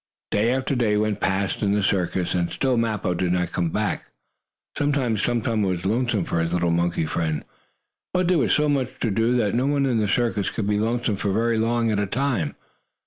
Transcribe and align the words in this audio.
Day 0.31 0.51
after 0.51 0.73
day 0.75 0.97
went 0.97 1.19
past 1.21 1.61
in 1.61 1.73
the 1.73 1.83
circus, 1.83 2.33
and 2.33 2.49
still 2.49 2.75
Mappo 2.75 3.13
did 3.13 3.33
not 3.33 3.51
come 3.51 3.69
back. 3.69 4.05
Sometimes 4.75 5.21
Tum 5.21 5.43
Tum 5.43 5.61
was 5.61 5.85
lonesome 5.85 6.25
for 6.25 6.39
his 6.41 6.55
little 6.55 6.71
monkey 6.71 7.05
friend, 7.05 7.45
but 8.11 8.27
there 8.27 8.39
was 8.39 8.51
so 8.51 8.67
much 8.67 8.97
to 9.01 9.11
do, 9.11 9.35
that 9.37 9.53
no 9.53 9.67
one 9.67 9.85
in 9.85 9.99
a 10.01 10.07
circus 10.07 10.49
could 10.49 10.65
be 10.65 10.79
lonesome 10.79 11.17
for 11.17 11.31
very 11.31 11.59
long 11.59 11.91
at 11.91 11.99
a 11.99 12.07
time. 12.07 12.55